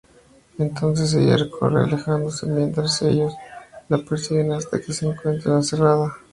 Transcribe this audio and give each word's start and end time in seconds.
Entonces 0.57 1.13
ella 1.13 1.35
corre 1.47 1.83
alejándose 1.83 2.47
mientras 2.47 3.03
ellos 3.03 3.35
la 3.87 3.99
persiguen 3.99 4.51
hasta 4.51 4.81
que 4.81 4.93
se 4.93 5.05
encuentra 5.07 5.53
encerrada. 5.53 6.17